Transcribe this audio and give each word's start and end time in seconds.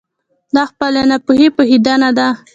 دا 0.55 0.63
په 0.65 0.65
خپلې 0.71 1.01
ناپوهي 1.09 1.47
پوهېدنه 1.55 2.09
ده. 2.17 2.27